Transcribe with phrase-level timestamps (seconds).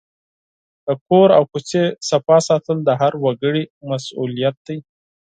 [0.85, 1.81] د کور او کوڅې
[2.27, 4.77] پاک ساتل د هر وګړي مسؤلیت دی.